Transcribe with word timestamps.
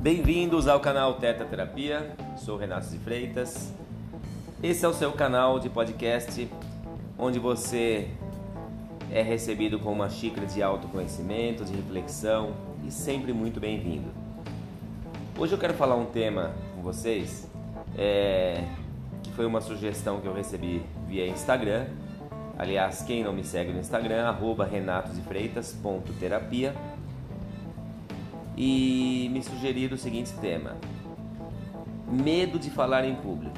Bem-vindos 0.00 0.66
ao 0.66 0.80
canal 0.80 1.16
Teta 1.16 1.44
Terapia. 1.44 2.16
Sou 2.38 2.56
Renato 2.56 2.88
de 2.88 2.96
Freitas. 3.00 3.70
Esse 4.62 4.86
é 4.86 4.88
o 4.88 4.94
seu 4.94 5.12
canal 5.12 5.60
de 5.60 5.68
podcast 5.68 6.48
onde 7.18 7.38
você 7.38 8.08
é 9.12 9.20
recebido 9.20 9.78
com 9.78 9.92
uma 9.92 10.08
xícara 10.08 10.46
de 10.46 10.62
autoconhecimento, 10.62 11.66
de 11.66 11.76
reflexão 11.76 12.54
e 12.82 12.90
sempre 12.90 13.34
muito 13.34 13.60
bem-vindo. 13.60 14.08
Hoje 15.38 15.52
eu 15.52 15.58
quero 15.58 15.74
falar 15.74 15.96
um 15.96 16.06
tema 16.06 16.54
com 16.74 16.80
vocês 16.80 17.46
é, 17.94 18.64
que 19.22 19.30
foi 19.32 19.44
uma 19.44 19.60
sugestão 19.60 20.18
que 20.18 20.26
eu 20.26 20.32
recebi 20.32 20.82
via 21.06 21.28
Instagram. 21.28 21.84
Aliás, 22.58 23.02
quem 23.02 23.22
não 23.22 23.34
me 23.34 23.44
segue 23.44 23.70
no 23.70 23.78
Instagram, 23.78 24.24
arroba 24.24 24.64
renatosefreitas.terapia 24.64 26.74
e 28.62 29.30
me 29.30 29.42
sugeriram 29.42 29.94
o 29.94 29.98
seguinte 29.98 30.34
tema: 30.34 30.76
medo 32.06 32.58
de 32.58 32.70
falar 32.70 33.06
em 33.06 33.14
público. 33.14 33.56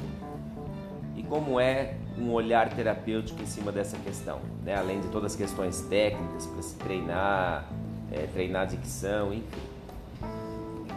E 1.17 1.23
como 1.23 1.59
é 1.59 1.95
um 2.17 2.31
olhar 2.31 2.69
terapêutico 2.69 3.41
em 3.41 3.45
cima 3.45 3.69
dessa 3.69 3.97
questão, 3.97 4.39
né? 4.63 4.75
além 4.75 5.01
de 5.01 5.09
todas 5.09 5.33
as 5.33 5.37
questões 5.37 5.81
técnicas 5.81 6.45
para 6.45 6.61
se 6.61 6.75
treinar, 6.77 7.69
é, 8.11 8.27
treinar 8.27 8.65
dicção, 8.67 9.33
enfim. 9.33 9.43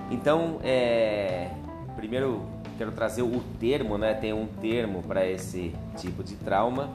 Então, 0.09 0.61
é, 0.63 1.51
primeiro 1.97 2.47
quero 2.79 2.93
trazer 2.93 3.23
o 3.23 3.43
termo, 3.59 3.99
né? 3.99 4.15
Tem 4.15 4.33
um 4.33 4.47
termo 4.47 5.03
para 5.03 5.27
esse 5.27 5.75
tipo 5.97 6.23
de 6.23 6.37
trauma 6.37 6.91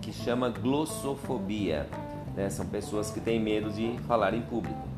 que 0.00 0.12
chama 0.12 0.48
glossofobia. 0.48 1.86
Né? 2.34 2.50
São 2.50 2.66
pessoas 2.66 3.10
que 3.10 3.20
têm 3.20 3.38
medo 3.38 3.70
de 3.70 3.96
falar 4.08 4.34
em 4.34 4.40
público. 4.40 4.89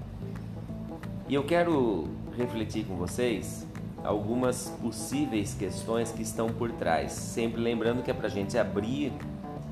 E 1.29 1.35
eu 1.35 1.45
quero 1.45 2.09
refletir 2.37 2.85
com 2.85 2.97
vocês 2.97 3.67
algumas 4.05 4.69
possíveis 4.83 5.55
questões 5.55 6.11
que 6.11 6.23
estão 6.23 6.49
por 6.49 6.71
trás, 6.73 7.13
sempre 7.13 7.61
lembrando 7.61 8.03
que 8.03 8.11
é 8.11 8.15
para 8.15 8.27
a 8.27 8.31
gente 8.31 8.59
abrir 8.59 9.13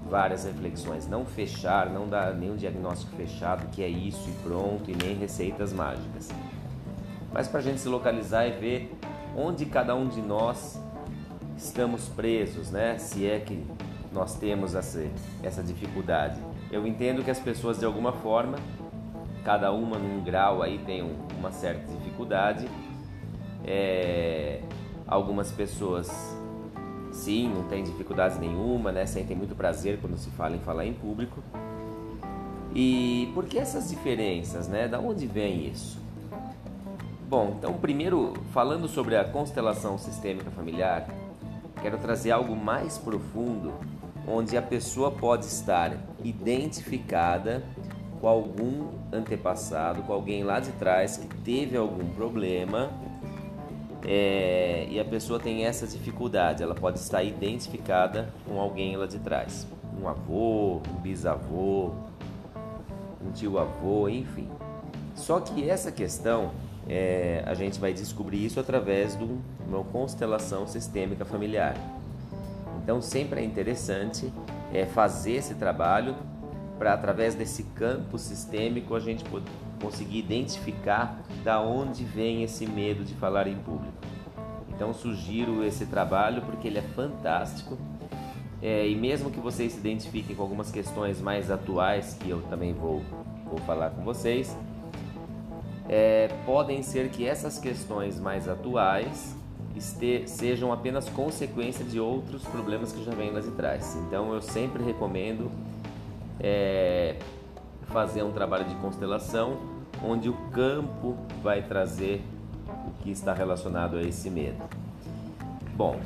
várias 0.08 0.44
reflexões, 0.44 1.08
não 1.08 1.24
fechar, 1.24 1.90
não 1.90 2.08
dar 2.08 2.34
nenhum 2.34 2.56
diagnóstico 2.56 3.14
fechado 3.16 3.68
que 3.70 3.82
é 3.82 3.88
isso 3.88 4.28
e 4.28 4.32
pronto 4.42 4.90
e 4.90 4.94
nem 4.94 5.16
receitas 5.16 5.72
mágicas, 5.72 6.28
mas 7.32 7.48
para 7.48 7.60
a 7.60 7.62
gente 7.62 7.80
se 7.80 7.88
localizar 7.88 8.46
e 8.46 8.52
ver 8.52 8.92
onde 9.36 9.66
cada 9.66 9.94
um 9.94 10.08
de 10.08 10.20
nós 10.20 10.80
estamos 11.56 12.08
presos, 12.08 12.70
né? 12.70 12.98
Se 12.98 13.26
é 13.26 13.38
que 13.38 13.64
nós 14.12 14.34
temos 14.34 14.74
essa, 14.74 15.04
essa 15.42 15.62
dificuldade. 15.62 16.40
Eu 16.70 16.86
entendo 16.86 17.22
que 17.22 17.30
as 17.30 17.38
pessoas 17.38 17.78
de 17.78 17.84
alguma 17.84 18.12
forma, 18.12 18.58
cada 19.44 19.72
uma 19.72 19.98
num 19.98 20.22
grau 20.22 20.62
aí 20.62 20.78
tem 20.78 21.02
um, 21.02 21.16
uma 21.38 21.50
certa 21.50 21.90
dificuldade 21.92 22.68
é, 23.64 24.60
algumas 25.06 25.50
pessoas, 25.50 26.10
sim, 27.12 27.48
não 27.48 27.64
têm 27.64 27.82
dificuldades 27.84 28.38
nenhuma, 28.38 28.92
né? 28.92 29.06
Sentem 29.06 29.36
muito 29.36 29.54
prazer 29.54 29.98
quando 30.00 30.16
se 30.16 30.30
fala 30.30 30.56
em 30.56 30.60
falar 30.60 30.86
em 30.86 30.94
público. 30.94 31.42
E 32.74 33.30
por 33.34 33.44
que 33.46 33.58
essas 33.58 33.90
diferenças, 33.90 34.68
né? 34.68 34.86
Da 34.88 34.98
onde 35.00 35.26
vem 35.26 35.66
isso? 35.66 35.98
Bom, 37.28 37.54
então 37.58 37.74
primeiro, 37.74 38.34
falando 38.52 38.88
sobre 38.88 39.16
a 39.16 39.24
constelação 39.24 39.96
sistêmica 39.98 40.50
familiar, 40.50 41.06
quero 41.80 41.98
trazer 41.98 42.32
algo 42.32 42.56
mais 42.56 42.98
profundo, 42.98 43.72
onde 44.26 44.56
a 44.56 44.62
pessoa 44.62 45.10
pode 45.12 45.44
estar 45.46 45.96
identificada 46.24 47.62
com 48.20 48.28
algum 48.28 48.88
antepassado, 49.12 50.02
com 50.02 50.12
alguém 50.12 50.44
lá 50.44 50.60
de 50.60 50.72
trás 50.72 51.16
que 51.16 51.26
teve 51.42 51.76
algum 51.76 52.06
problema 52.10 52.90
é, 54.06 54.86
e 54.90 54.98
a 54.98 55.04
pessoa 55.04 55.38
tem 55.38 55.64
essa 55.64 55.86
dificuldade, 55.86 56.62
ela 56.62 56.74
pode 56.74 56.98
estar 56.98 57.22
identificada 57.22 58.28
com 58.46 58.60
alguém 58.60 58.96
lá 58.96 59.06
de 59.06 59.18
trás, 59.18 59.66
um 60.00 60.08
avô, 60.08 60.80
um 60.90 61.00
bisavô, 61.00 61.92
um 63.24 63.30
tio-avô, 63.32 64.08
enfim. 64.08 64.48
Só 65.14 65.40
que 65.40 65.68
essa 65.68 65.92
questão 65.92 66.50
é, 66.88 67.42
a 67.46 67.54
gente 67.54 67.78
vai 67.78 67.92
descobrir 67.92 68.44
isso 68.44 68.58
através 68.58 69.16
de 69.16 69.24
uma 69.66 69.84
constelação 69.84 70.66
sistêmica 70.66 71.24
familiar. 71.24 71.74
Então 72.82 73.02
sempre 73.02 73.40
é 73.40 73.44
interessante 73.44 74.32
é, 74.72 74.86
fazer 74.86 75.32
esse 75.32 75.54
trabalho 75.54 76.16
para 76.80 76.94
através 76.94 77.34
desse 77.34 77.62
campo 77.62 78.16
sistêmico 78.18 78.94
a 78.94 79.00
gente 79.00 79.22
conseguir 79.82 80.18
identificar 80.18 81.20
da 81.44 81.60
onde 81.60 82.04
vem 82.04 82.42
esse 82.42 82.66
medo 82.66 83.04
de 83.04 83.12
falar 83.12 83.46
em 83.46 83.56
público. 83.56 83.98
Então 84.70 84.94
sugiro 84.94 85.62
esse 85.62 85.84
trabalho 85.84 86.40
porque 86.40 86.68
ele 86.68 86.78
é 86.78 86.82
fantástico 86.82 87.76
é, 88.62 88.88
e 88.88 88.96
mesmo 88.96 89.30
que 89.30 89.38
vocês 89.38 89.72
se 89.72 89.78
identifiquem 89.78 90.34
com 90.34 90.40
algumas 90.40 90.70
questões 90.70 91.20
mais 91.20 91.50
atuais 91.50 92.16
que 92.18 92.30
eu 92.30 92.40
também 92.48 92.72
vou, 92.72 93.02
vou 93.44 93.58
falar 93.66 93.90
com 93.90 94.02
vocês, 94.02 94.56
é, 95.86 96.28
podem 96.46 96.82
ser 96.82 97.10
que 97.10 97.26
essas 97.26 97.58
questões 97.58 98.18
mais 98.18 98.48
atuais 98.48 99.36
este, 99.76 100.26
sejam 100.26 100.72
apenas 100.72 101.10
consequência 101.10 101.84
de 101.84 102.00
outros 102.00 102.42
problemas 102.44 102.90
que 102.90 103.04
já 103.04 103.12
vêm 103.12 103.30
lá 103.30 103.40
de 103.40 103.50
trás. 103.50 103.94
Então 104.06 104.32
eu 104.32 104.40
sempre 104.40 104.82
recomendo 104.82 105.50
é, 106.40 107.16
fazer 107.84 108.22
um 108.22 108.32
trabalho 108.32 108.64
de 108.64 108.74
constelação 108.76 109.58
onde 110.02 110.28
o 110.28 110.34
campo 110.50 111.16
vai 111.42 111.62
trazer 111.62 112.22
o 112.86 113.02
que 113.02 113.10
está 113.10 113.32
relacionado 113.32 113.96
a 113.96 114.02
esse 114.02 114.30
medo. 114.30 114.62
Bom, 115.74 115.98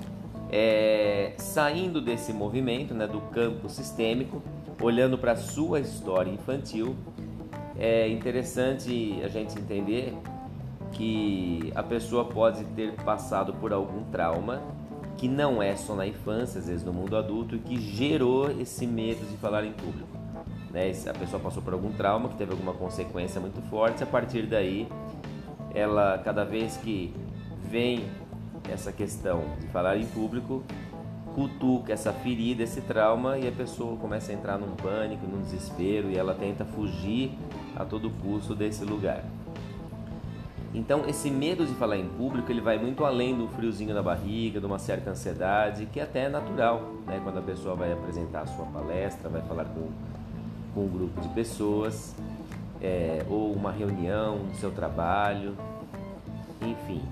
é, 0.51 1.33
saindo 1.39 2.01
desse 2.01 2.33
movimento, 2.33 2.95
né, 2.95 3.07
do 3.07 3.21
campo 3.21 3.69
sistêmico, 3.69 4.43
olhando 4.81 5.17
para 5.17 5.33
a 5.33 5.37
sua 5.37 5.81
história 5.81 6.31
infantil, 6.31 6.97
é 7.79 8.09
interessante 8.09 9.21
a 9.23 9.29
gente 9.29 9.59
entender 9.59 10.15
que 10.93 11.73
a 11.75 11.83
pessoa 11.83 12.25
pode 12.25 12.65
ter 12.67 12.93
passado 12.93 13.53
por 13.55 13.73
algum 13.73 14.05
trauma 14.05 14.63
que 15.17 15.29
não 15.29 15.63
é 15.63 15.77
só 15.77 15.95
na 15.95 16.07
infância, 16.07 16.61
às 16.61 16.67
vezes 16.67 16.85
no 16.85 16.93
mundo 16.93 17.17
adulto, 17.17 17.57
e 17.57 17.59
que 17.59 17.81
gerou 17.81 18.51
esse 18.61 18.87
medo 18.87 19.25
de 19.29 19.37
falar 19.37 19.65
em 19.65 19.73
público. 19.73 20.24
Né? 20.75 20.91
A 21.09 21.15
pessoa 21.15 21.41
passou 21.41 21.63
por 21.63 21.73
algum 21.73 21.93
trauma 21.93 22.29
que 22.29 22.35
teve 22.35 22.51
alguma 22.51 22.75
consequência 22.75 23.41
muito 23.41 23.63
forte, 23.71 24.03
a 24.03 24.07
partir 24.07 24.43
daí, 24.43 24.89
ela 25.73 26.19
cada 26.19 26.45
vez 26.45 26.77
que 26.77 27.15
vem 27.71 28.05
essa 28.69 28.93
questão 28.93 29.45
de 29.61 29.69
falar 29.69 29.97
em 29.97 30.05
público, 30.07 30.65
cutuca 31.33 31.93
essa 31.93 32.13
ferida, 32.13 32.65
esse 32.65 32.81
trauma 32.81 33.39
e 33.39 33.47
a 33.47 33.53
pessoa 33.53 33.97
começa 33.97 34.33
a 34.33 34.35
entrar 34.35 34.59
num 34.59 34.75
pânico, 34.75 35.25
num 35.27 35.43
desespero 35.43 36.11
e 36.11 36.19
ela 36.19 36.35
tenta 36.35 36.65
fugir 36.65 37.31
a 37.77 37.85
todo 37.85 38.11
custo 38.11 38.53
desse 38.53 38.85
lugar. 38.85 39.25
Então, 40.75 41.05
esse 41.07 41.31
medo 41.31 41.65
de 41.65 41.75
falar 41.75 41.99
em 41.99 42.09
público, 42.09 42.51
ele 42.51 42.61
vai 42.61 42.79
muito 42.79 43.05
além 43.05 43.37
do 43.37 43.47
friozinho 43.47 43.95
na 43.95 44.03
barriga, 44.03 44.59
de 44.59 44.67
uma 44.67 44.81
certa 44.81 45.11
ansiedade, 45.11 45.87
que 45.87 46.01
até 46.01 46.25
é 46.25 46.29
natural, 46.29 46.83
né? 47.07 47.21
Quando 47.23 47.39
a 47.39 47.43
pessoa 47.43 47.77
vai 47.77 47.93
apresentar 47.93 48.41
a 48.41 48.47
sua 48.47 48.67
palestra, 48.67 49.29
vai 49.29 49.43
falar 49.43 49.67
com 49.67 49.89
com 50.75 50.83
um 50.83 50.89
grupo 50.89 51.21
de 51.21 51.29
pessoas, 51.29 52.15
é, 52.83 53.25
ou 53.29 53.53
uma 53.53 53.71
reunião 53.71 54.39
no 54.39 54.55
seu 54.57 54.71
trabalho, 54.71 55.57
enfim. 56.61 57.03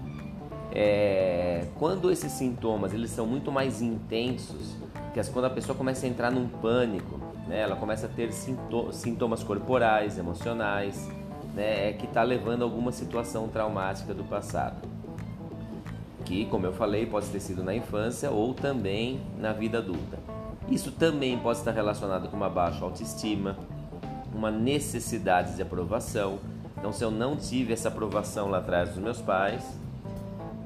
É, 0.74 1.66
quando 1.78 2.10
esses 2.10 2.32
sintomas 2.32 2.92
eles 2.92 3.10
são 3.10 3.26
muito 3.26 3.52
mais 3.52 3.80
intensos, 3.80 4.76
que 5.12 5.20
é 5.20 5.24
quando 5.24 5.44
a 5.44 5.50
pessoa 5.50 5.76
começa 5.76 6.06
a 6.06 6.08
entrar 6.08 6.30
num 6.30 6.48
pânico, 6.48 7.18
né, 7.46 7.60
ela 7.60 7.76
começa 7.76 8.06
a 8.06 8.08
ter 8.08 8.32
sintomas 8.32 9.42
corporais, 9.42 10.18
emocionais, 10.18 11.08
né, 11.54 11.90
é 11.90 11.92
que 11.92 12.06
está 12.06 12.22
levando 12.22 12.62
a 12.62 12.64
alguma 12.64 12.92
situação 12.92 13.48
traumática 13.48 14.14
do 14.14 14.24
passado. 14.24 14.88
Que, 16.24 16.46
como 16.46 16.64
eu 16.64 16.72
falei, 16.72 17.04
pode 17.04 17.26
ter 17.26 17.40
sido 17.40 17.62
na 17.62 17.74
infância 17.74 18.30
ou 18.30 18.54
também 18.54 19.20
na 19.38 19.52
vida 19.52 19.78
adulta. 19.78 20.18
Isso 20.72 20.90
também 20.90 21.38
pode 21.38 21.58
estar 21.58 21.70
relacionado 21.70 22.30
com 22.30 22.36
uma 22.36 22.48
baixa 22.48 22.82
autoestima, 22.82 23.58
uma 24.34 24.50
necessidade 24.50 25.54
de 25.54 25.60
aprovação. 25.60 26.38
Então, 26.78 26.90
se 26.90 27.04
eu 27.04 27.10
não 27.10 27.36
tive 27.36 27.74
essa 27.74 27.88
aprovação 27.88 28.48
lá 28.48 28.56
atrás 28.56 28.88
dos 28.88 28.98
meus 28.98 29.20
pais, 29.20 29.62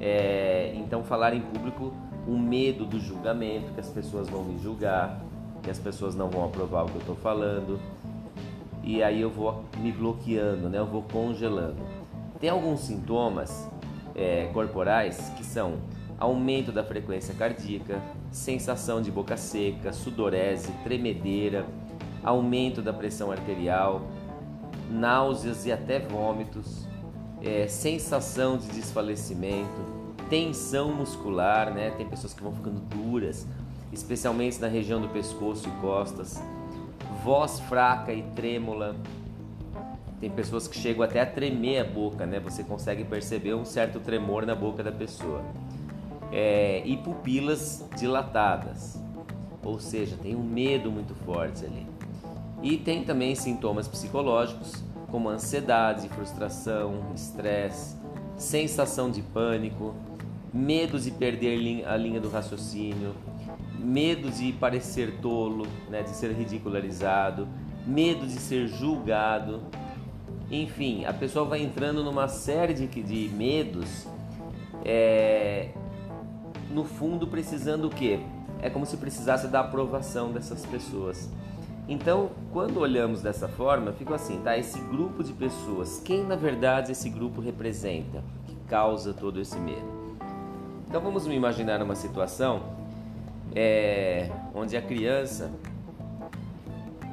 é, 0.01 0.73
então 0.77 1.03
falar 1.03 1.35
em 1.35 1.41
público, 1.41 1.93
o 2.25 2.39
medo 2.39 2.87
do 2.87 3.01
julgamento, 3.01 3.73
que 3.73 3.81
as 3.81 3.89
pessoas 3.89 4.29
vão 4.29 4.45
me 4.45 4.63
julgar, 4.63 5.21
que 5.61 5.71
as 5.71 5.79
pessoas 5.81 6.15
não 6.15 6.31
vão 6.31 6.45
aprovar 6.45 6.85
o 6.85 6.87
que 6.87 6.95
eu 6.95 7.01
estou 7.01 7.17
falando, 7.17 7.81
e 8.85 9.03
aí 9.03 9.21
eu 9.21 9.31
vou 9.31 9.65
me 9.79 9.91
bloqueando, 9.91 10.69
né? 10.69 10.79
eu 10.79 10.87
vou 10.87 11.03
congelando. 11.03 11.83
Tem 12.39 12.49
alguns 12.49 12.83
sintomas 12.83 13.69
é, 14.15 14.49
corporais 14.53 15.33
que 15.37 15.45
são 15.45 15.79
aumento 16.19 16.73
da 16.73 16.83
frequência 16.83 17.35
cardíaca, 17.35 18.01
sensação 18.31 19.03
de 19.03 19.11
boca 19.11 19.37
seca, 19.37 19.93
sudorese, 19.93 20.73
tremedeira, 20.83 21.67
aumento 22.25 22.81
da 22.81 22.93
pressão 22.93 23.31
arterial, 23.31 24.03
náuseas 24.91 25.67
e 25.67 25.73
até 25.73 25.99
vômitos, 25.99 26.87
é, 27.43 27.69
sensação 27.69 28.57
de 28.57 28.67
desfalecimento, 28.69 29.97
tensão 30.29 30.93
muscular, 30.93 31.73
né? 31.73 31.91
Tem 31.91 32.07
pessoas 32.07 32.35
que 32.35 32.43
vão 32.43 32.53
ficando 32.53 32.81
duras, 32.81 33.47
especialmente 33.93 34.61
na 34.61 34.69
região 34.69 35.01
do 35.01 35.09
pescoço 35.09 35.69
e 35.69 35.73
costas, 35.81 36.43
voz 37.23 37.61
fraca 37.61 38.13
e 38.13 38.23
trêmula. 38.35 38.97
Tem 40.21 40.31
pessoas 40.31 40.67
que 40.67 40.77
chegam 40.77 41.03
até 41.03 41.21
a 41.21 41.27
tremer 41.27 41.81
a 41.81 41.85
boca, 41.85 42.25
né? 42.25 42.41
Você 42.41 42.65
consegue 42.65 43.05
perceber 43.05 43.55
um 43.55 43.67
certo 43.67 44.01
tremor 44.01 44.47
na 44.47 44.55
boca 44.55 44.83
da 44.83 44.91
pessoa. 44.91 45.43
É, 46.33 46.83
e 46.85 46.97
pupilas 46.97 47.85
dilatadas, 47.97 49.01
ou 49.65 49.79
seja, 49.79 50.17
tem 50.17 50.35
um 50.35 50.43
medo 50.43 50.91
muito 50.91 51.15
forte 51.15 51.65
ali. 51.65 51.87
E 52.63 52.77
tem 52.77 53.05
também 53.05 53.35
sintomas 53.35 53.87
psicológicos, 53.87 54.83
como 55.11 55.29
ansiedade, 55.29 56.09
frustração, 56.09 57.13
estresse, 57.15 57.97
sensação 58.37 59.11
de 59.11 59.23
pânico, 59.23 59.95
medo 60.53 60.99
de 60.99 61.11
perder 61.11 61.85
a 61.87 61.97
linha 61.97 62.21
do 62.21 62.29
raciocínio, 62.29 63.15
medo 63.79 64.31
de 64.31 64.53
parecer 64.53 65.19
tolo, 65.21 65.67
né, 65.89 66.03
de 66.03 66.11
ser 66.11 66.33
ridicularizado, 66.33 67.47
medo 67.87 68.27
de 68.27 68.39
ser 68.39 68.67
julgado. 68.67 69.63
Enfim, 70.51 71.05
a 71.05 71.13
pessoa 71.13 71.45
vai 71.45 71.63
entrando 71.63 72.03
numa 72.03 72.29
série 72.29 72.75
de, 72.75 72.87
de 72.87 73.29
medos, 73.35 74.07
é, 74.85 75.71
no 76.71 76.85
fundo 76.85 77.27
precisando 77.27 77.87
o 77.87 77.91
quê? 77.91 78.21
É 78.61 78.71
como 78.71 78.87
se 78.87 78.97
precisasse 78.97 79.49
da 79.49 79.61
aprovação 79.61 80.33
dessas 80.33 80.65
pessoas. 80.65 81.31
Então, 81.89 82.31
quando 82.53 82.81
olhamos 82.81 83.23
dessa 83.23 83.47
forma, 83.47 83.93
fica 83.93 84.15
assim, 84.17 84.41
tá? 84.43 84.57
Esse 84.59 84.81
grupo 84.81 85.23
de 85.23 85.33
pessoas, 85.33 86.01
quem 86.05 86.25
na 86.25 86.35
verdade 86.35 86.91
esse 86.91 87.09
grupo 87.09 87.41
representa, 87.41 88.25
que 88.47 88.57
causa 88.69 89.15
todo 89.15 89.41
esse 89.41 89.57
medo? 89.59 89.97
Então 90.89 91.01
vamos 91.01 91.27
imaginar 91.27 91.81
uma 91.83 91.95
situação 91.95 92.63
é, 93.55 94.31
onde 94.55 94.77
a 94.77 94.83
criança, 94.83 95.51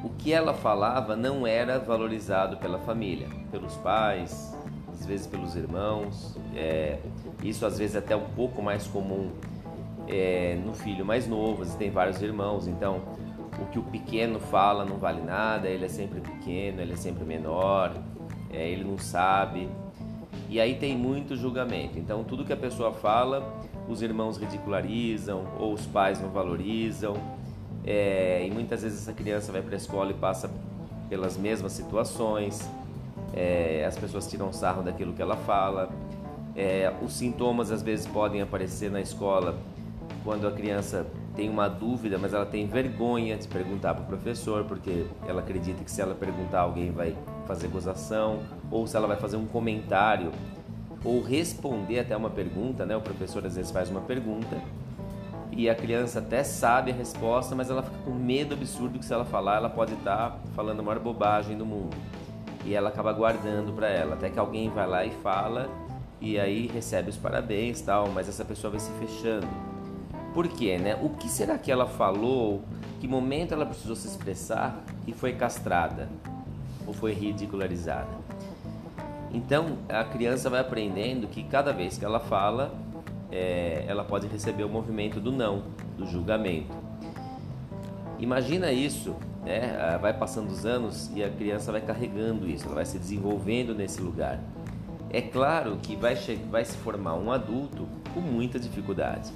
o 0.04 0.10
que 0.10 0.34
ela 0.34 0.54
falava 0.54 1.16
não 1.16 1.46
era 1.46 1.80
valorizado 1.80 2.58
pela 2.58 2.80
família, 2.80 3.28
pelos 3.52 3.76
pais, 3.78 4.56
às 5.04 5.06
vezes 5.06 5.28
pelos 5.28 5.56
irmãos. 5.56 6.38
É, 6.56 6.98
isso 7.44 7.66
às 7.66 7.78
vezes 7.78 7.96
é 7.96 8.00
até 8.00 8.16
um 8.16 8.30
pouco 8.36 8.62
mais 8.62 8.88
comum 8.88 9.32
é, 10.08 10.58
no 10.66 10.74
filho 10.74 11.06
mais 11.06 11.28
novo, 11.28 11.66
tem 11.78 11.90
vários 11.90 12.22
irmãos, 12.22 12.68
então 12.68 13.02
o 13.62 13.66
que 13.66 13.80
o 13.80 13.84
pequeno 13.84 14.40
fala 14.40 14.86
não 14.86 14.98
vale 14.98 15.22
nada, 15.22 15.68
ele 15.68 15.86
é 15.86 15.90
sempre 15.90 16.22
pequeno, 16.22 16.82
ele 16.82 16.94
é 16.94 16.96
sempre 16.96 17.24
menor, 17.26 17.94
é, 18.50 18.70
ele 18.70 18.84
não 18.84 18.98
sabe. 18.98 19.70
E 20.50 20.60
aí 20.60 20.76
tem 20.76 20.98
muito 20.98 21.36
julgamento. 21.36 22.00
Então 22.00 22.24
tudo 22.24 22.46
que 22.46 22.54
a 22.54 22.58
pessoa 22.58 22.94
fala, 22.94 23.62
os 23.90 24.02
irmãos 24.02 24.38
ridicularizam 24.38 25.46
ou 25.60 25.74
os 25.74 25.86
pais 25.86 26.22
não 26.22 26.30
valorizam. 26.30 27.16
É, 27.86 28.46
e 28.48 28.52
muitas 28.52 28.84
vezes 28.84 29.02
essa 29.02 29.14
criança 29.14 29.52
vai 29.52 29.62
para 29.62 29.74
a 29.74 29.78
escola 29.78 30.12
e 30.12 30.14
passa 30.14 30.50
pelas 31.10 31.38
mesmas 31.38 31.74
situações. 31.74 32.66
É, 33.34 33.84
as 33.88 33.98
pessoas 33.98 34.28
tiram 34.28 34.54
sarro 34.54 34.84
daquilo 34.84 35.14
que 35.14 35.22
ela 35.22 35.36
fala. 35.36 35.90
É, 36.56 36.94
os 37.02 37.14
sintomas 37.14 37.72
às 37.72 37.82
vezes 37.82 38.06
podem 38.06 38.42
aparecer 38.42 38.92
na 38.92 39.02
escola 39.02 39.58
quando 40.24 40.48
a 40.48 40.52
criança 40.52 41.06
tem 41.36 41.50
uma 41.50 41.68
dúvida, 41.68 42.18
mas 42.18 42.34
ela 42.34 42.46
tem 42.46 42.68
vergonha 42.68 43.36
de 43.36 43.48
perguntar 43.48 43.96
para 43.96 44.04
o 44.04 44.06
professor, 44.06 44.64
porque 44.66 45.06
ela 45.28 45.42
acredita 45.42 45.84
que 45.84 45.90
se 45.90 46.00
ela 46.00 46.14
perguntar, 46.14 46.62
alguém 46.62 46.92
vai 46.92 47.16
fazer 47.48 47.68
gozação, 47.68 48.40
ou 48.70 48.86
se 48.86 48.96
ela 48.96 49.08
vai 49.08 49.18
fazer 49.18 49.36
um 49.36 49.46
comentário, 49.46 50.32
ou 51.04 51.22
responder 51.22 52.00
até 52.00 52.16
uma 52.16 52.30
pergunta, 52.30 52.86
né? 52.86 52.96
O 52.96 53.02
professor 53.02 53.46
às 53.46 53.56
vezes 53.56 53.72
faz 53.72 53.90
uma 53.90 54.02
pergunta 54.02 54.62
e 55.56 55.70
a 55.70 55.76
criança 55.76 56.20
até 56.20 56.44
sabe 56.44 56.92
a 56.92 56.94
resposta, 56.94 57.56
mas 57.56 57.70
ela 57.70 57.84
fica 57.84 57.98
com 58.04 58.12
medo 58.12 58.56
absurdo 58.56 58.98
que 58.98 59.06
se 59.06 59.14
ela 59.14 59.26
falar, 59.26 59.58
ela 59.58 59.70
pode 59.70 59.94
estar 59.94 60.40
falando 60.56 60.80
a 60.80 60.84
maior 60.84 61.00
bobagem 61.00 61.58
do 61.58 61.66
mundo. 61.66 61.96
E 62.66 62.74
ela 62.74 62.90
acaba 62.90 63.12
guardando 63.12 63.74
para 63.74 63.90
ela, 63.90 64.16
até 64.16 64.30
que 64.30 64.40
alguém 64.40 64.70
vai 64.70 64.88
lá 64.88 65.06
e 65.06 65.12
fala 65.12 65.70
e 66.22 66.40
aí 66.40 66.68
recebe 66.68 67.10
os 67.10 67.18
parabéns, 67.18 67.82
tal, 67.82 68.10
mas 68.10 68.30
essa 68.30 68.46
pessoa 68.46 68.72
vai 68.72 68.80
se 68.80 68.92
fechando 68.94 69.48
por 70.34 70.48
quê, 70.48 70.78
né? 70.78 70.98
O 71.02 71.10
que 71.10 71.30
será 71.30 71.58
que 71.58 71.72
ela 71.72 71.86
falou? 71.86 72.64
Que 73.00 73.08
momento 73.08 73.54
ela 73.54 73.66
precisou 73.66 73.96
se 73.96 74.08
expressar 74.08 74.84
e 75.06 75.14
foi 75.14 75.34
castrada 75.34 76.10
ou 76.88 76.94
foi 76.94 77.14
ridicularizada? 77.14 78.10
Então 79.32 79.78
a 79.88 80.04
criança 80.04 80.50
vai 80.50 80.60
aprendendo 80.60 81.28
que 81.28 81.44
cada 81.44 81.72
vez 81.72 81.98
que 81.98 82.06
ela 82.06 82.20
fala, 82.20 82.74
é, 83.32 83.86
ela 83.88 84.04
pode 84.04 84.28
receber 84.28 84.64
o 84.64 84.70
movimento 84.70 85.20
do 85.20 85.32
não, 85.32 85.64
do 85.98 86.08
julgamento. 86.08 86.83
Imagina 88.20 88.72
isso, 88.72 89.16
né? 89.44 89.78
Ah, 89.80 89.98
vai 89.98 90.14
passando 90.14 90.50
os 90.50 90.66
anos 90.66 91.12
e 91.16 91.24
a 91.24 91.30
criança 91.30 91.72
vai 91.72 91.82
carregando 91.82 92.48
isso, 92.50 92.66
ela 92.66 92.76
vai 92.76 92.86
se 92.86 92.98
desenvolvendo 92.98 93.74
nesse 93.76 94.02
lugar. 94.02 94.40
É 95.10 95.22
claro 95.22 95.78
que 95.82 95.96
vai, 95.96 96.16
vai 96.50 96.66
se 96.66 96.76
formar 96.78 97.16
um 97.16 97.32
adulto 97.32 97.88
com 98.14 98.20
muita 98.20 98.60
dificuldade. 98.60 99.32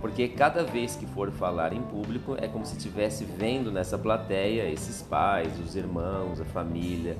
Porque 0.00 0.28
cada 0.28 0.64
vez 0.64 0.96
que 0.96 1.06
for 1.06 1.30
falar 1.30 1.72
em 1.72 1.80
público 1.80 2.36
é 2.36 2.48
como 2.48 2.66
se 2.66 2.76
estivesse 2.76 3.24
vendo 3.24 3.70
nessa 3.70 3.96
plateia 3.96 4.68
esses 4.68 5.00
pais, 5.00 5.52
os 5.60 5.76
irmãos, 5.76 6.40
a 6.40 6.44
família, 6.44 7.16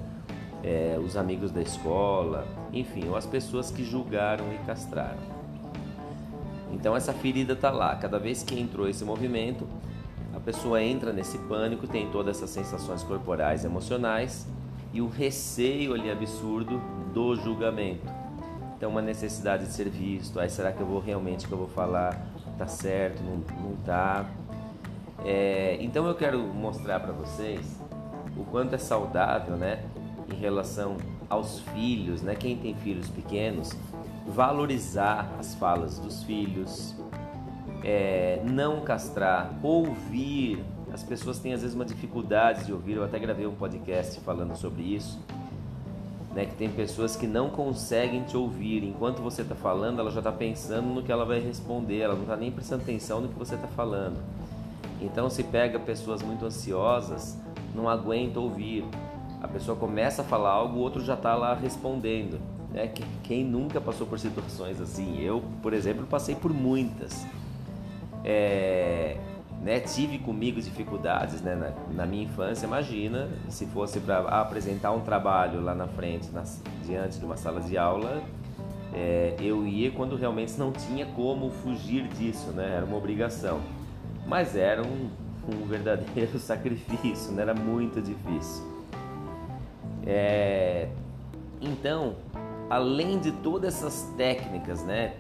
é, 0.63 0.99
os 1.03 1.17
amigos 1.17 1.51
da 1.51 1.63
escola, 1.63 2.47
enfim, 2.73 3.09
ou 3.09 3.17
as 3.17 3.27
pessoas 3.27 3.71
que 3.71 3.85
julgaram 3.85 4.53
e 4.53 4.59
castraram. 4.67 5.33
Então 6.73 6.97
essa 6.97 7.13
ferida 7.13 7.53
está 7.53 7.71
lá. 7.71 7.95
Cada 7.97 8.19
vez 8.19 8.43
que 8.43 8.59
entrou 8.59 8.89
esse 8.89 9.05
movimento, 9.05 9.67
pessoa 10.45 10.83
entra 10.83 11.13
nesse 11.13 11.39
pânico, 11.39 11.87
tem 11.87 12.11
todas 12.11 12.37
essas 12.37 12.51
sensações 12.51 13.03
corporais, 13.03 13.65
emocionais 13.65 14.47
e 14.93 15.01
o 15.01 15.09
receio 15.09 15.95
ali 15.95 16.11
absurdo 16.11 16.81
do 17.15 17.35
julgamento. 17.37 18.07
Então 18.77 18.91
uma 18.91 19.03
necessidade 19.03 19.67
de 19.67 19.73
ser 19.73 19.89
visto. 19.89 20.41
Aí 20.41 20.51
será 20.51 20.73
que 20.73 20.81
eu 20.81 20.87
vou 20.87 21.01
realmente 21.01 21.47
que 21.47 21.53
eu 21.53 21.59
vou 21.59 21.69
falar? 21.69 22.33
tá 22.63 22.67
certo, 22.67 23.23
não, 23.23 23.37
não 23.61 23.77
tá. 23.85 24.25
É, 25.25 25.79
então 25.81 26.07
eu 26.07 26.15
quero 26.15 26.39
mostrar 26.39 27.01
para 27.01 27.13
vocês 27.13 27.81
o 28.37 28.45
quanto 28.45 28.75
é 28.75 28.79
saudável, 28.79 29.57
né, 29.57 29.85
em 30.33 30.37
relação 30.37 30.97
aos 31.29 31.61
filhos, 31.61 32.23
né, 32.23 32.35
quem 32.35 32.57
tem 32.57 32.75
filhos 32.75 33.09
pequenos, 33.09 33.73
valorizar 34.27 35.33
as 35.39 35.55
falas 35.55 35.99
dos 35.99 36.23
filhos, 36.23 36.95
é, 37.83 38.41
não 38.45 38.81
castrar, 38.81 39.53
ouvir. 39.63 40.65
As 40.93 41.03
pessoas 41.03 41.39
têm 41.39 41.55
às 41.55 41.63
vezes 41.63 41.75
uma 41.75 41.85
dificuldade 41.85 42.67
de 42.67 42.73
ouvir. 42.73 42.97
Eu 42.97 43.05
até 43.05 43.19
gravei 43.19 43.47
um 43.47 43.55
podcast 43.55 44.21
falando 44.21 44.57
sobre 44.57 44.83
isso 44.83 45.19
né, 46.35 46.47
que 46.47 46.55
tem 46.55 46.71
pessoas 46.71 47.15
que 47.15 47.27
não 47.27 47.51
conseguem 47.51 48.23
te 48.23 48.37
ouvir. 48.37 48.83
Enquanto 48.85 49.21
você 49.21 49.43
está 49.43 49.55
falando, 49.55 50.01
ela 50.01 50.11
já 50.11 50.21
está 50.21 50.33
pensando 50.33 50.87
no 50.89 51.03
que 51.03 51.13
ela 51.13 51.25
vai 51.25 51.41
responder, 51.41 52.01
ela 52.01 52.15
não 52.15 52.23
está 52.23 52.37
nem 52.37 52.51
prestando 52.51 52.83
atenção 52.83 53.21
no 53.21 53.29
que 53.29 53.39
você 53.39 53.55
está 53.55 53.69
falando. 53.69 54.19
Então, 55.01 55.29
se 55.29 55.43
pega 55.43 55.79
pessoas 55.79 56.23
muito 56.23 56.45
ansiosas, 56.45 57.39
não 57.75 57.89
aguenta 57.89 58.41
ouvir. 58.41 58.85
A 59.43 59.49
pessoa 59.49 59.77
começa 59.77 60.23
a 60.23 60.25
falar 60.25 60.51
algo, 60.51 60.79
o 60.79 60.81
outro 60.81 61.05
já 61.05 61.15
está 61.15 61.35
lá 61.35 61.55
respondendo. 61.55 62.41
Né? 62.71 62.91
Quem 63.23 63.45
nunca 63.45 63.81
passou 63.81 64.07
por 64.07 64.19
situações 64.19 64.81
assim? 64.81 65.21
Eu, 65.21 65.43
por 65.61 65.75
exemplo, 65.75 66.07
passei 66.07 66.35
por 66.35 66.53
muitas. 66.53 67.27
É, 68.25 69.17
né, 69.63 69.79
tive 69.81 70.19
comigo 70.19 70.61
dificuldades 70.61 71.41
né, 71.41 71.55
na, 71.55 71.95
na, 71.95 72.07
minha 72.07 72.25
infância. 72.25 72.67
Imagina 72.67 73.29
se 73.49 73.67
fosse 73.67 74.01
para 74.01 74.19
apresentar 74.41 74.91
um 74.93 75.01
trabalho 75.01 75.61
lá 75.61 75.75
na 75.75 75.87
frente, 75.87 76.31
na, 76.31 76.43
diante 76.85 77.19
de 77.19 77.25
uma 77.25 77.37
sala 77.37 77.61
de 77.61 77.79
aula, 77.79 78.23
é, 78.93 79.37
eu 79.41 79.67
ia 79.67 79.91
quando 79.91 80.17
realmente 80.17 80.59
não 80.59 80.73
tinha 80.73 81.07
como 81.07 81.51
fugir 81.51 82.09
disso, 82.09 82.51
né, 82.51 82.75
era 82.77 82.85
uma 82.85 82.97
obrigação. 82.97 83.61
Mas 84.27 84.57
era 84.57 84.83
um, 84.83 85.09
um 85.49 85.67
verdadeiro 85.67 86.39
sacrifício, 86.41 87.33
né, 87.33 87.43
era 87.43 87.55
muito 87.55 88.03
difícil. 88.03 88.71
É, 90.05 90.89
então, 91.61 92.17
além 92.69 93.19
de 93.21 93.31
todas 93.31 93.77
essas 93.77 94.13
técnicas, 94.17 94.83
né, 94.83 95.15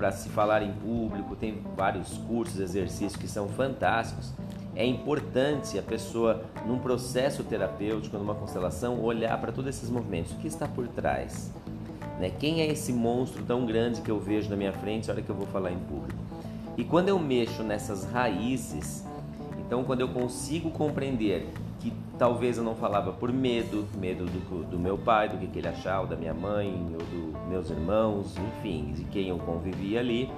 para 0.00 0.10
se 0.12 0.30
falar 0.30 0.62
em 0.62 0.72
público, 0.72 1.36
tem 1.36 1.62
vários 1.76 2.16
cursos, 2.26 2.58
exercícios 2.58 3.16
que 3.16 3.28
são 3.28 3.46
fantásticos. 3.50 4.32
É 4.74 4.86
importante 4.86 5.78
a 5.78 5.82
pessoa, 5.82 6.42
num 6.66 6.78
processo 6.78 7.44
terapêutico, 7.44 8.16
numa 8.16 8.34
constelação, 8.34 8.98
olhar 8.98 9.38
para 9.38 9.52
todos 9.52 9.68
esses 9.68 9.90
movimentos. 9.90 10.32
O 10.32 10.36
que 10.36 10.48
está 10.48 10.66
por 10.66 10.88
trás? 10.88 11.52
Né? 12.18 12.30
Quem 12.30 12.62
é 12.62 12.66
esse 12.66 12.94
monstro 12.94 13.44
tão 13.44 13.66
grande 13.66 14.00
que 14.00 14.10
eu 14.10 14.18
vejo 14.18 14.48
na 14.48 14.56
minha 14.56 14.72
frente 14.72 15.06
na 15.06 15.12
hora 15.12 15.22
que 15.22 15.28
eu 15.28 15.36
vou 15.36 15.46
falar 15.48 15.70
em 15.70 15.78
público? 15.78 16.18
E 16.78 16.82
quando 16.82 17.10
eu 17.10 17.18
mexo 17.18 17.62
nessas 17.62 18.10
raízes, 18.10 19.04
então 19.58 19.84
quando 19.84 20.00
eu 20.00 20.08
consigo 20.08 20.70
compreender 20.70 21.46
que 21.80 21.92
Talvez 22.20 22.58
eu 22.58 22.62
não 22.62 22.74
falava 22.74 23.12
por 23.12 23.32
medo, 23.32 23.88
medo 23.94 24.26
do, 24.26 24.70
do 24.72 24.78
meu 24.78 24.98
pai, 24.98 25.26
do 25.30 25.38
que, 25.38 25.46
que 25.46 25.58
ele 25.58 25.68
achava, 25.68 26.06
da 26.06 26.16
minha 26.16 26.34
mãe, 26.34 26.70
ou 26.92 26.98
dos 26.98 27.48
meus 27.48 27.70
irmãos, 27.70 28.36
enfim, 28.36 28.92
de 28.92 29.04
quem 29.04 29.28
eu 29.28 29.38
convivia 29.38 30.00
ali. 30.00 30.30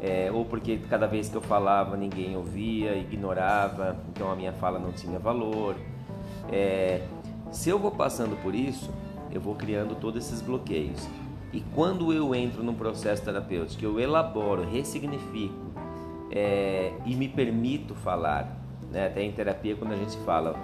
É, 0.00 0.30
ou 0.32 0.44
porque 0.44 0.78
cada 0.88 1.08
vez 1.08 1.28
que 1.28 1.36
eu 1.36 1.40
falava 1.40 1.96
ninguém 1.96 2.36
ouvia, 2.36 2.94
ignorava, 2.94 3.96
então 4.10 4.30
a 4.30 4.36
minha 4.36 4.52
fala 4.52 4.78
não 4.78 4.92
tinha 4.92 5.18
valor. 5.18 5.74
É, 6.52 7.02
se 7.50 7.68
eu 7.68 7.80
vou 7.80 7.90
passando 7.90 8.40
por 8.40 8.54
isso, 8.54 8.88
eu 9.32 9.40
vou 9.40 9.56
criando 9.56 9.96
todos 9.96 10.24
esses 10.24 10.40
bloqueios. 10.40 11.04
E 11.52 11.60
quando 11.74 12.12
eu 12.12 12.32
entro 12.32 12.62
num 12.62 12.74
processo 12.74 13.24
terapêutico, 13.24 13.84
eu 13.84 13.98
elaboro, 13.98 14.62
ressignifico 14.62 15.66
é, 16.30 16.92
e 17.04 17.16
me 17.16 17.26
permito 17.26 17.92
falar, 17.96 18.56
né? 18.90 19.06
até 19.06 19.22
em 19.22 19.32
terapia, 19.32 19.76
quando 19.76 19.92
a 19.92 19.96
gente 19.96 20.16
fala 20.18 20.56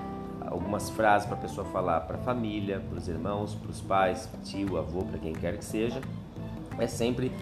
algumas 0.46 0.90
frases 0.90 1.26
para 1.26 1.36
a 1.36 1.40
pessoa 1.40 1.66
falar 1.66 2.00
para 2.00 2.16
a 2.16 2.20
família, 2.20 2.80
para 2.88 2.98
os 2.98 3.08
irmãos, 3.08 3.54
para 3.54 3.70
os 3.70 3.80
pais, 3.80 4.28
tio, 4.44 4.76
avô, 4.76 5.02
para 5.02 5.18
quem 5.18 5.32
quer 5.32 5.56
que 5.56 5.64
seja, 5.64 6.00
é 6.78 6.86
sempre 6.86 7.32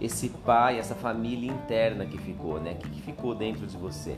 esse 0.00 0.28
pai, 0.28 0.78
essa 0.78 0.94
família 0.94 1.50
interna 1.50 2.06
que 2.06 2.18
ficou, 2.18 2.60
né? 2.60 2.74
Que, 2.74 2.88
que 2.88 3.02
ficou 3.02 3.34
dentro 3.34 3.66
de 3.66 3.76
você. 3.76 4.16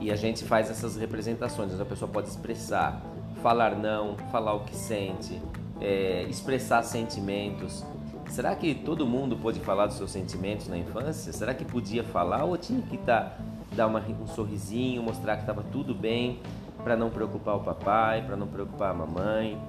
E 0.00 0.10
a 0.10 0.16
gente 0.16 0.44
faz 0.44 0.70
essas 0.70 0.96
representações, 0.96 1.78
a 1.78 1.84
pessoa 1.84 2.10
pode 2.10 2.28
expressar, 2.28 3.02
falar 3.42 3.76
não, 3.76 4.16
falar 4.32 4.54
o 4.54 4.60
que 4.60 4.74
sente, 4.74 5.40
é, 5.80 6.24
expressar 6.24 6.82
sentimentos. 6.82 7.84
Será 8.28 8.54
que 8.54 8.74
todo 8.74 9.06
mundo 9.06 9.36
pôde 9.36 9.60
falar 9.60 9.86
dos 9.86 9.96
seus 9.96 10.10
sentimentos 10.10 10.68
na 10.68 10.78
infância? 10.78 11.32
Será 11.32 11.52
que 11.52 11.64
podia 11.64 12.02
falar 12.02 12.44
ou 12.44 12.56
tinha 12.56 12.80
que 12.82 12.96
tá, 12.98 13.36
dar 13.74 13.86
uma, 13.86 14.00
um 14.00 14.26
sorrisinho, 14.26 15.02
mostrar 15.02 15.36
que 15.36 15.42
estava 15.42 15.62
tudo 15.62 15.94
bem 15.94 16.40
para 16.82 16.96
não 16.96 17.10
preocupar 17.10 17.56
o 17.56 17.60
papai, 17.60 18.24
para 18.24 18.36
não 18.36 18.46
preocupar 18.46 18.90
a 18.90 18.94
mamãe? 18.94 19.60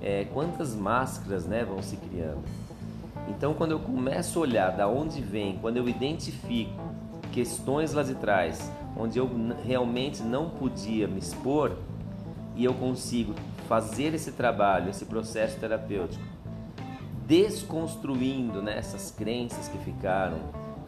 É, 0.00 0.24
quantas 0.32 0.74
máscaras 0.74 1.46
né, 1.46 1.64
vão 1.64 1.82
se 1.82 1.96
criando? 1.96 2.42
Então, 3.28 3.52
quando 3.54 3.72
eu 3.72 3.78
começo 3.78 4.38
a 4.38 4.42
olhar 4.42 4.70
da 4.70 4.88
onde 4.88 5.20
vem, 5.20 5.58
quando 5.58 5.76
eu 5.76 5.88
identifico 5.88 6.72
questões 7.32 7.92
lá 7.92 8.02
de 8.02 8.14
trás, 8.14 8.72
onde 8.96 9.18
eu 9.18 9.28
realmente 9.64 10.22
não 10.22 10.50
podia 10.50 11.06
me 11.06 11.18
expor, 11.18 11.76
e 12.58 12.64
eu 12.64 12.74
consigo 12.74 13.34
fazer 13.68 14.14
esse 14.14 14.32
trabalho, 14.32 14.90
esse 14.90 15.04
processo 15.04 15.56
terapêutico, 15.60 16.24
desconstruindo 17.24 18.60
né, 18.60 18.76
essas 18.76 19.12
crenças 19.12 19.68
que 19.68 19.78
ficaram, 19.78 20.38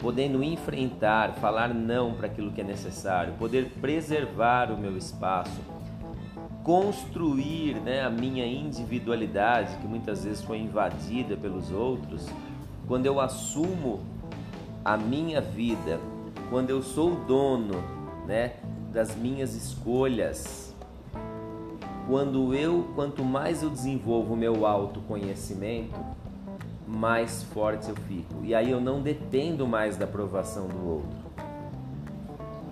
podendo 0.01 0.43
enfrentar, 0.43 1.33
falar 1.35 1.71
não 1.73 2.13
para 2.13 2.25
aquilo 2.25 2.51
que 2.51 2.59
é 2.59 2.63
necessário, 2.63 3.33
poder 3.33 3.71
preservar 3.79 4.71
o 4.71 4.77
meu 4.77 4.97
espaço, 4.97 5.61
construir 6.63 7.75
né, 7.75 8.03
a 8.03 8.09
minha 8.09 8.45
individualidade, 8.45 9.77
que 9.77 9.87
muitas 9.87 10.23
vezes 10.23 10.43
foi 10.43 10.57
invadida 10.57 11.37
pelos 11.37 11.71
outros, 11.71 12.27
quando 12.87 13.05
eu 13.05 13.21
assumo 13.21 14.01
a 14.83 14.97
minha 14.97 15.39
vida, 15.39 15.99
quando 16.49 16.71
eu 16.71 16.81
sou 16.81 17.13
o 17.13 17.15
dono 17.25 17.75
né, 18.25 18.53
das 18.91 19.15
minhas 19.15 19.53
escolhas, 19.53 20.75
quando 22.07 22.55
eu, 22.55 22.89
quanto 22.95 23.23
mais 23.23 23.61
eu 23.61 23.69
desenvolvo 23.69 24.33
o 24.33 24.37
meu 24.37 24.65
autoconhecimento, 24.65 25.99
mais 26.91 27.41
forte 27.43 27.89
eu 27.89 27.95
fico. 27.95 28.43
E 28.43 28.53
aí 28.53 28.69
eu 28.69 28.81
não 28.81 29.01
dependo 29.01 29.65
mais 29.65 29.95
da 29.95 30.03
aprovação 30.03 30.67
do 30.67 30.89
outro. 30.89 31.21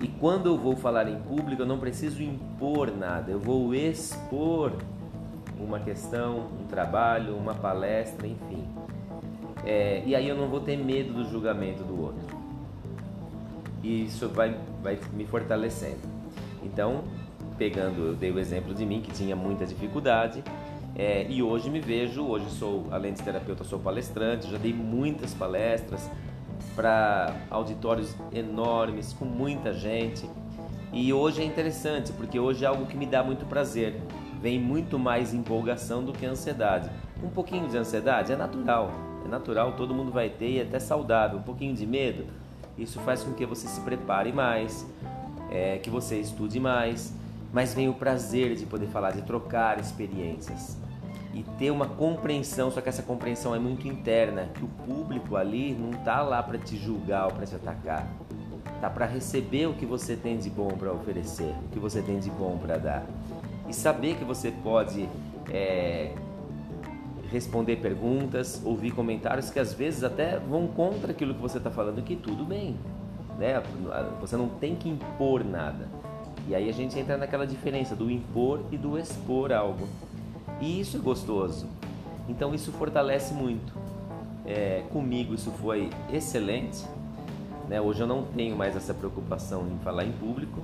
E 0.01 0.07
quando 0.07 0.47
eu 0.47 0.57
vou 0.57 0.75
falar 0.75 1.07
em 1.07 1.19
público, 1.21 1.61
eu 1.61 1.65
não 1.65 1.79
preciso 1.79 2.21
impor 2.21 2.91
nada, 2.91 3.31
eu 3.31 3.39
vou 3.39 3.73
expor 3.73 4.73
uma 5.59 5.79
questão, 5.79 6.47
um 6.61 6.67
trabalho, 6.67 7.35
uma 7.35 7.53
palestra, 7.53 8.27
enfim. 8.27 8.65
É, 9.65 10.01
e 10.05 10.15
aí 10.15 10.27
eu 10.27 10.35
não 10.35 10.47
vou 10.47 10.61
ter 10.61 10.77
medo 10.77 11.13
do 11.13 11.29
julgamento 11.29 11.83
do 11.83 12.01
outro. 12.01 12.38
E 13.83 14.05
isso 14.05 14.27
vai, 14.29 14.57
vai 14.81 14.97
me 15.13 15.25
fortalecendo. 15.25 15.99
Então, 16.63 17.03
pegando, 17.57 18.07
eu 18.07 18.15
dei 18.15 18.31
o 18.31 18.39
exemplo 18.39 18.73
de 18.73 18.85
mim 18.85 19.01
que 19.01 19.11
tinha 19.11 19.35
muita 19.35 19.65
dificuldade. 19.65 20.43
É, 20.96 21.25
e 21.29 21.41
hoje 21.41 21.69
me 21.69 21.79
vejo, 21.79 22.24
hoje 22.24 22.50
sou, 22.51 22.88
além 22.91 23.13
de 23.13 23.22
terapeuta, 23.22 23.63
sou 23.63 23.79
palestrante, 23.79 24.50
já 24.50 24.58
dei 24.58 24.74
muitas 24.74 25.34
palestras, 25.34 26.10
para 26.75 27.36
auditórios 27.50 28.15
enormes, 28.34 29.13
com 29.13 29.25
muita 29.25 29.74
gente. 29.74 30.29
E 30.91 31.13
hoje 31.13 31.41
é 31.41 31.46
interessante, 31.46 32.12
porque 32.13 32.39
hoje 32.39 32.65
é 32.65 32.67
algo 32.67 32.86
que 32.86 32.98
me 32.98 33.05
dá 33.05 33.24
muito 33.24 33.46
prazer. 33.46 34.01
Vem 34.41 34.60
muito 34.60 34.98
mais 34.98 35.34
empolgação 35.34 36.03
do 36.03 36.13
que 36.13 36.25
ansiedade. 36.25 36.89
Um 37.24 37.29
pouquinho 37.29 37.67
de 37.67 37.77
ansiedade 37.77 38.31
é 38.31 38.36
natural, 38.36 38.91
é 39.25 39.27
natural, 39.27 39.74
todo 39.74 39.93
mundo 39.93 40.12
vai 40.12 40.29
ter 40.29 40.50
e 40.50 40.60
é 40.60 40.63
até 40.63 40.79
saudável. 40.79 41.39
Um 41.39 41.43
pouquinho 41.43 41.75
de 41.75 41.86
medo, 41.86 42.25
isso 42.77 43.00
faz 43.01 43.24
com 43.24 43.34
que 43.34 43.46
você 43.46 43.67
se 43.67 43.81
prepare 43.81 44.31
mais, 44.31 44.88
é, 45.51 45.77
que 45.77 45.89
você 45.89 46.19
estude 46.19 46.60
mais, 46.60 47.13
mas 47.51 47.74
vem 47.74 47.89
o 47.89 47.94
prazer 47.94 48.56
de 48.56 48.65
poder 48.65 48.88
falar, 48.88 49.12
de 49.12 49.22
trocar 49.24 49.79
experiências 49.79 50.77
e 51.34 51.44
ter 51.58 51.72
uma 51.72 51.88
compreensão, 51.88 52.72
só 52.72 52.82
que 52.82 52.89
essa 52.89 53.03
compreensão 53.03 53.53
é 53.53 53.60
muito 53.60 53.88
interna, 53.88 54.50
que 54.53 54.63
o 54.63 54.68
público 54.68 55.36
ali 55.36 55.74
não 55.74 55.91
tá 56.03 56.22
lá 56.22 56.41
para 56.41 56.58
te 56.58 56.75
julgar 56.75 57.25
ou 57.25 57.32
para 57.32 57.46
te 57.46 57.56
atacar. 57.56 58.08
Tá 58.82 58.89
para 58.89 59.06
receber 59.06 59.68
o 59.68 59.74
que 59.74 59.86
você 59.86 60.15
tem 60.15 60.38
de 60.38 60.50
bom 60.50 60.70
para 60.70 60.91
oferecer, 60.91 61.53
o 61.65 61.70
que 61.70 61.79
você 61.79 62.01
tem 62.01 62.20
de 62.20 62.29
bom 62.29 62.58
para 62.58 62.77
dar. 62.77 63.06
E 63.68 63.74
saber 63.74 64.15
que 64.15 64.24
você 64.24 64.51
pode 64.51 65.08
é, 65.51 66.13
responder 67.29 67.77
perguntas, 67.77 68.62
ouvir 68.63 68.91
comentários 68.91 69.50
que 69.50 69.60
às 69.60 69.74
vezes 69.74 70.03
até 70.03 70.39
vão 70.39 70.68
contra 70.68 71.12
aquilo 71.12 71.34
que 71.34 71.41
você 71.41 71.58
está 71.58 71.70
falando, 71.70 72.01
que 72.01 72.15
tudo 72.15 72.44
bem. 72.44 72.77
Né? 73.38 73.62
Você 74.20 74.36
não 74.36 74.50
tem 74.50 74.75
que 74.75 74.89
impor 74.89 75.44
nada. 75.44 75.88
E 76.48 76.55
aí 76.55 76.69
a 76.69 76.74
gente 76.74 76.98
entra 76.98 77.17
naquela 77.17 77.46
diferença 77.46 77.96
do 77.96 78.10
impor 78.10 78.62
e 78.72 78.77
do 78.77 78.98
expor 78.98 79.51
algo. 79.51 79.88
E 80.60 80.79
isso 80.79 80.98
é 80.98 81.00
gostoso. 81.00 81.67
Então 82.27 82.53
isso 82.53 82.72
fortalece 82.72 83.34
muito. 83.34 83.74
É, 84.46 84.84
comigo 84.91 85.34
isso 85.34 85.51
foi 85.51 85.89
excelente. 86.12 86.84
Né? 87.67 87.79
Hoje 87.79 88.01
eu 88.01 88.08
não 88.08 88.24
tenho 88.24 88.55
mais 88.55 88.75
essa 88.75 88.93
preocupação 88.93 89.67
em 89.67 89.77
falar 89.84 90.05
em 90.05 90.12
público. 90.12 90.62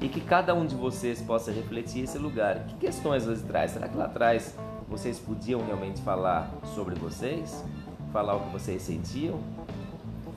E 0.00 0.08
que 0.08 0.20
cada 0.20 0.54
um 0.54 0.66
de 0.66 0.74
vocês 0.74 1.20
possa 1.22 1.50
refletir 1.50 2.04
esse 2.04 2.18
lugar. 2.18 2.66
Que 2.66 2.74
questões 2.86 3.26
lá 3.26 3.32
atrás? 3.32 3.70
Será 3.72 3.88
que 3.88 3.96
lá 3.96 4.04
atrás 4.04 4.54
vocês 4.88 5.18
podiam 5.18 5.64
realmente 5.64 6.00
falar 6.02 6.50
sobre 6.74 6.94
vocês? 6.94 7.64
Falar 8.12 8.36
o 8.36 8.40
que 8.40 8.52
vocês 8.52 8.82
sentiam? 8.82 9.40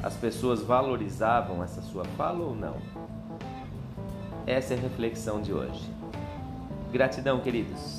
As 0.02 0.16
pessoas 0.16 0.62
valorizavam 0.62 1.64
essa 1.64 1.82
sua 1.82 2.06
fala 2.18 2.40
ou 2.40 2.56
não? 2.56 2.78
Essa 4.50 4.74
é 4.74 4.78
a 4.78 4.80
reflexão 4.80 5.44
de 5.44 5.54
hoje. 5.54 5.80
Gratidão, 6.92 7.40
queridos. 7.40 7.99